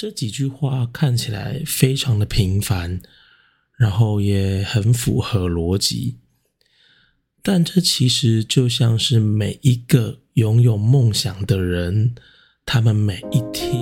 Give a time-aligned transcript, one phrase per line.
[0.00, 3.02] 这几句话看起来非常的平凡，
[3.76, 6.16] 然后也很符合逻辑，
[7.42, 12.14] 但这其实就像是每一个拥有梦想的人，
[12.64, 13.79] 他们每一天。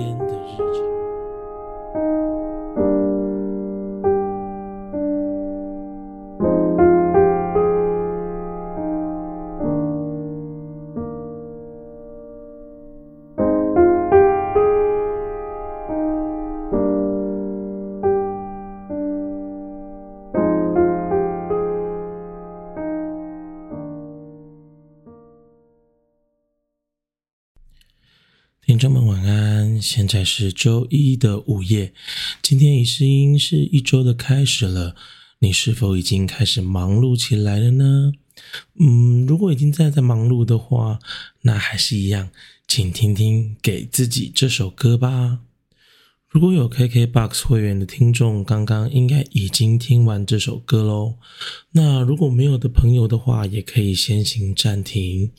[29.81, 31.93] 现在是周一的午夜。
[32.41, 34.95] 今天已是音是一周的开始了，
[35.39, 38.13] 你是否已经开始忙碌起来了呢？
[38.79, 40.99] 嗯，如果已经在在忙碌的话，
[41.41, 42.29] 那还是一样，
[42.67, 45.39] 请听听给自己这首歌吧。
[46.29, 51.17] 如果有 KKBOX 会员的听众，刚刚应该已经听完这首歌喽。
[51.71, 55.31] 那如果没有的朋友的话，也可以先行暂停，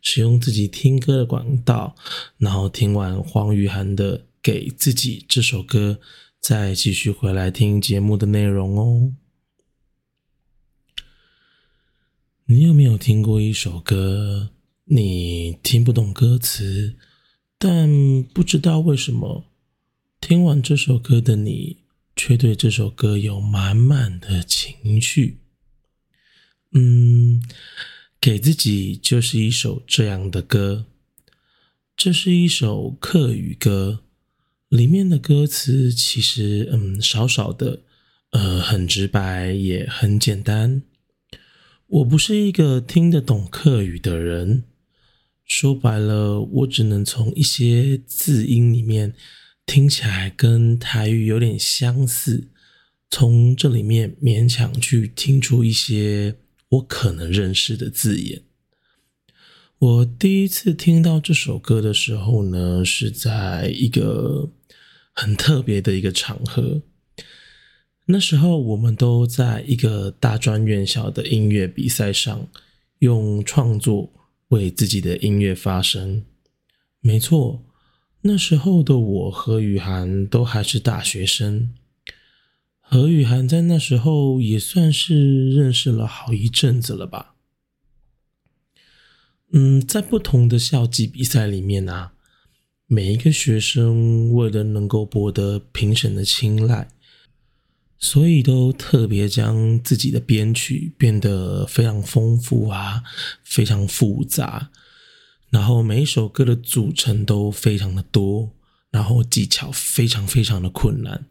[0.00, 1.94] 使用自己听歌的管道，
[2.38, 6.00] 然后听完黄雨涵的《给自己》这首歌，
[6.40, 9.12] 再继续回来听节目的内容哦。
[12.46, 14.48] 你有没有听过一首歌？
[14.86, 16.96] 你听不懂歌词，
[17.58, 19.44] 但不知道为什么。
[20.28, 21.78] 听完这首歌的你，
[22.14, 25.38] 却对这首歌有满满的情绪。
[26.72, 27.42] 嗯，
[28.20, 30.84] 给自己就是一首这样的歌。
[31.96, 34.04] 这是一首客语歌，
[34.68, 37.84] 里面的歌词其实嗯少少的，
[38.32, 40.82] 呃很直白也很简单。
[41.86, 44.64] 我不是一个听得懂客语的人，
[45.46, 49.14] 说白了，我只能从一些字音里面。
[49.68, 52.48] 听起来跟台语有点相似，
[53.10, 56.36] 从这里面勉强去听出一些
[56.70, 58.44] 我可能认识的字眼。
[59.78, 64.50] 我第一次听到这首歌的时候呢，是在一个
[65.12, 66.80] 很特别的一个场合。
[68.06, 72.48] 那时候我们都在一个大专院校的音乐比赛上，
[73.00, 74.10] 用创作
[74.48, 76.24] 为自己的音乐发声。
[77.00, 77.67] 没错。
[78.22, 81.72] 那时候的我和雨涵都还是大学生，
[82.80, 87.34] 和雨涵在那时候也算是认识了好一阵子了吧。
[89.52, 92.12] 嗯，在不同的校际比赛里面啊，
[92.86, 96.88] 每一个学生为了能够博得评审的青睐，
[97.98, 103.04] 所以都特别将自己的编曲变得非常丰富啊，
[103.42, 104.70] 非常复杂。
[105.50, 108.50] 然后每一首歌的组成都非常的多，
[108.90, 111.26] 然后技巧非常非常的困难，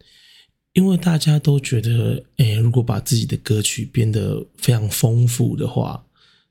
[0.73, 6.05] 因为大家都觉得，哎，如果把自己的歌曲变得非常丰富的话，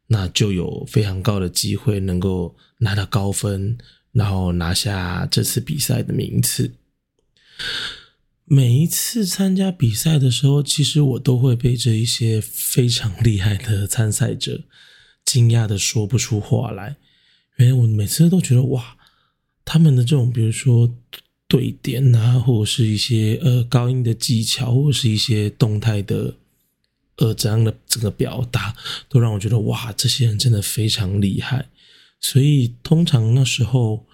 [0.09, 3.77] 那就有非常高的机会能够拿到高分，
[4.13, 6.75] 然后拿下这次比赛的名次。
[8.45, 14.63] 每一次参加比赛的时候，其实我都会被这一些非常厉害的参赛者
[15.25, 16.97] 惊讶的说不出话来。
[17.59, 18.97] 因为我每次都觉得哇，
[19.65, 20.95] 他们的这种，比如说
[21.49, 26.35] 对点啊，或者是一些呃高音的技巧，或者是一些动态的
[27.17, 28.77] 呃怎样的这个表达，
[29.09, 31.69] 都让我觉得哇，这些人真的非常厉害。
[32.21, 34.05] 所以通常那时候，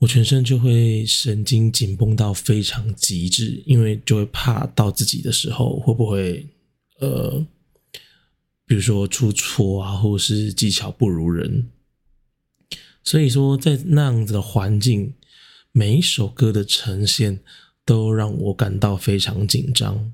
[0.00, 6.46] 我全身就会神经紧绷到非常极致，因为就会怕到自己的时候会不会
[7.00, 7.46] 呃，
[8.66, 11.70] 比如说出错啊，或者是技巧不如人。
[13.04, 15.14] 所以说，在那样子的环境，
[15.72, 17.40] 每一首歌的呈现
[17.84, 20.12] 都让我感到非常紧张。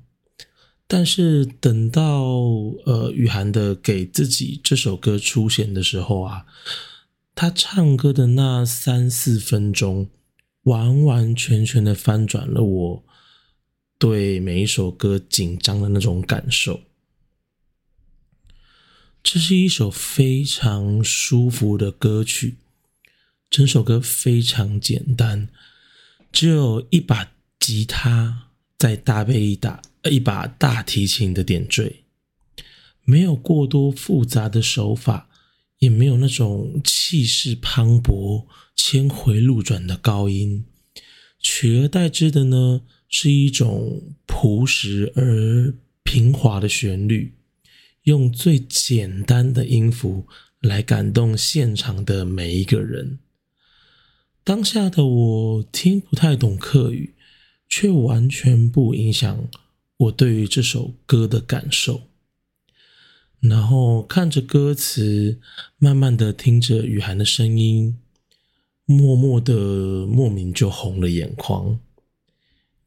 [0.87, 2.21] 但是等到
[2.85, 6.45] 呃雨涵的《给自己》这首歌出现的时候啊，
[7.33, 10.09] 他唱歌的那三四分钟，
[10.63, 13.03] 完完全全的翻转了我
[13.97, 16.81] 对每一首歌紧张的那种感受。
[19.23, 22.57] 这是一首非常舒服的歌曲。
[23.51, 25.49] 整首歌非常简单，
[26.31, 28.47] 只有一把吉他
[28.79, 32.05] 再搭配一打一把大提琴的点缀，
[33.03, 35.27] 没有过多复杂的手法，
[35.79, 40.63] 也没有那种气势磅礴、千回路转的高音，
[41.37, 47.33] 取而代之的呢，是一种朴实而平滑的旋律，
[48.03, 50.25] 用最简单的音符
[50.61, 53.19] 来感动现场的每一个人。
[54.43, 57.13] 当下的我听不太懂客语，
[57.69, 59.47] 却完全不影响
[59.97, 62.01] 我对于这首歌的感受。
[63.39, 65.39] 然后看着歌词，
[65.77, 67.99] 慢慢的听着雨涵的声音，
[68.85, 71.79] 默默的莫名就红了眼眶。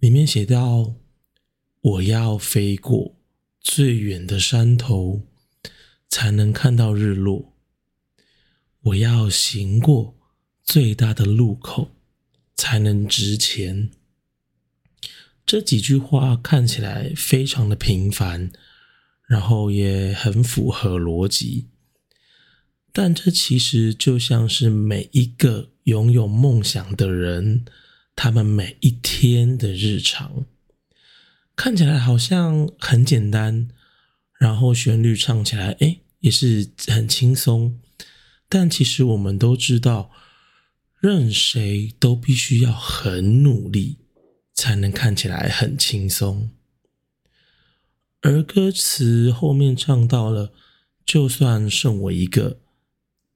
[0.01, 0.95] 里面写到
[1.81, 3.15] ：“我要飞过
[3.61, 5.23] 最远的山头，
[6.09, 7.53] 才能看到日落。
[8.83, 10.14] 我要行过
[10.65, 11.91] 最大的路口，
[12.57, 13.91] 才能值钱。”
[15.47, 18.51] 这几句话看起来非常的平凡。
[19.27, 21.69] 然后也很符合逻辑，
[22.93, 27.65] 但这其实就像是每一个拥有梦想的人，
[28.15, 30.45] 他们每一天的日常，
[31.57, 33.71] 看起来好像很简单，
[34.39, 37.81] 然后旋律唱起来，哎，也是很轻松。
[38.51, 40.11] 但其实我们都知道，
[41.05, 43.99] 任谁都必须要很努力，
[44.55, 46.49] 才能看起来很轻松。
[48.23, 50.55] 而歌词后面唱到了
[51.05, 52.61] ：“就算剩我一个，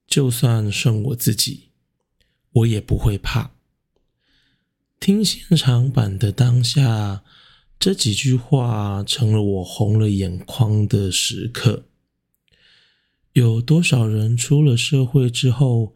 [0.06, 1.68] 就算剩我自己，
[2.52, 3.50] 我也不会怕。”
[4.98, 7.22] 听现场版的当下，
[7.78, 11.84] 这几句话成了我红了眼眶的时刻。
[13.34, 15.94] 有多少人出了社会之后，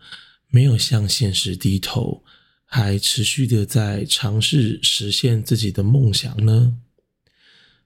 [0.54, 2.22] 没有向现实低头，
[2.66, 6.76] 还持续的在尝试实现自己的梦想呢？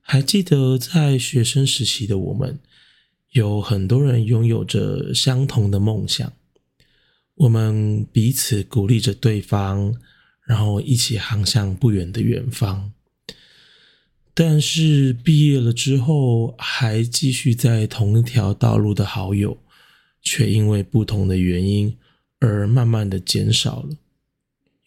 [0.01, 2.59] 还记得在学生时期的我们，
[3.31, 6.33] 有很多人拥有着相同的梦想，
[7.37, 9.95] 我们彼此鼓励着对方，
[10.43, 12.93] 然后一起航向不远的远方。
[14.35, 19.57] 但是毕业了之后，还继续在同一条道路的好友，
[20.21, 21.97] 却因为不同的原因
[22.39, 23.97] 而慢慢的减少了。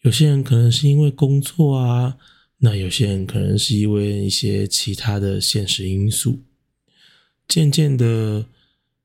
[0.02, 2.18] 有些人可能是因为工作啊。
[2.62, 6.42] 那有些人可能是因为一些其他的现实因素，
[7.48, 8.44] 渐渐的，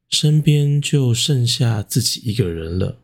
[0.10, 3.00] 身边就剩下自己一个人了。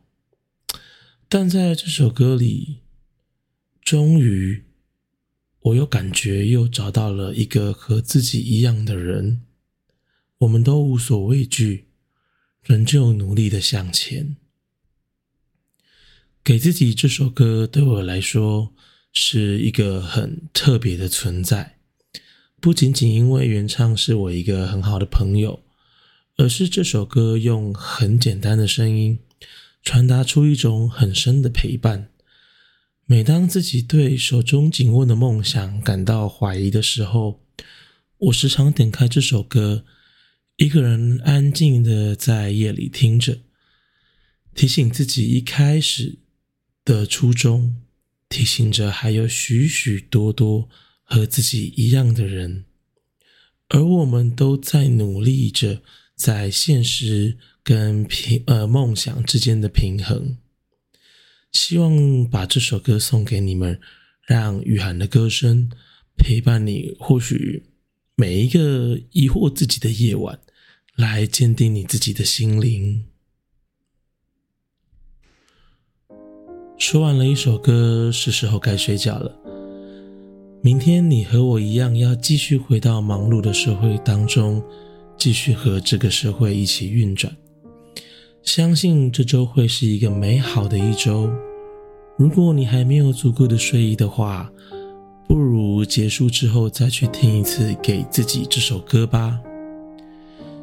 [1.29, 2.79] 但在这首歌里，
[3.81, 4.65] 终于，
[5.61, 9.43] 我又感觉又找到了一个和自己一样的人，
[10.39, 11.85] 我们都无所畏惧，
[12.61, 14.35] 仍旧努力的向前。
[16.43, 18.73] 给自己这首歌，对我来说。
[19.13, 21.75] 是一个很特别的存在，
[22.61, 25.61] 不仅仅因为原唱是我一个很好的朋友，
[26.37, 29.19] 而是这首歌用很简单的声音
[29.83, 32.07] 传达出一种很深的陪伴。
[33.05, 37.41] 每当自己对手中紧握的梦想感到怀疑的时候，
[38.17, 39.83] 我时常点开这首歌，
[40.55, 43.39] 一个人安静的在夜里听着，
[44.55, 46.19] 提醒自己一开始
[46.85, 47.75] 的初衷。
[48.29, 50.69] 提醒着还有许许多多
[51.03, 52.63] 和自己一样的人，
[53.67, 55.81] 而我们都在努力着
[56.15, 60.37] 在现实跟平呃梦想之间的平衡。
[61.51, 63.81] 希望把这首歌送给你们，
[64.25, 65.69] 让雨涵的歌声
[66.15, 67.63] 陪伴你，或许
[68.15, 70.39] 每一个疑惑自己的夜晚，
[70.95, 73.10] 来坚定你自己的心灵。
[76.81, 79.31] 说完了一首歌，是时候该睡觉了。
[80.63, 84.59] 明天你和我一样，要继续回到忙碌的社会当中，
[85.15, 87.31] 继续和这个社会一起运转。
[88.41, 91.29] 相信这周会是一个美好的一周。
[92.17, 94.51] 如果你还没有足够的睡意的话，
[95.27, 99.39] 不如结束之后再去听一次给自己这首歌吧。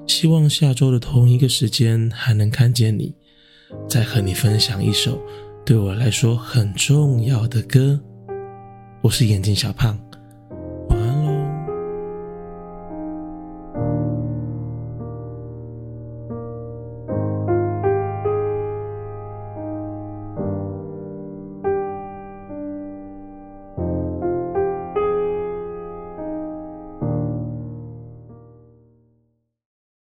[0.09, 3.14] 希望下周的同一个时间还能看见你，
[3.88, 5.23] 再和你分享一首。
[5.69, 8.01] 对我来说很重要的歌，
[9.03, 10.01] 我是眼镜小胖。